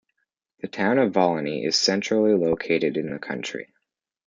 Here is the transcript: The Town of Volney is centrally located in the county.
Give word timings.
The 0.61 0.67
Town 0.67 0.97
of 0.97 1.13
Volney 1.13 1.63
is 1.63 1.75
centrally 1.79 2.33
located 2.33 2.97
in 2.97 3.11
the 3.13 3.19
county. 3.19 3.67